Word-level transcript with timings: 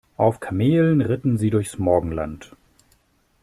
Auf 0.17 0.39
Kamelen 0.39 1.01
ritten 1.01 1.37
sie 1.37 1.51
durchs 1.51 1.77
Morgenland. 1.77 2.53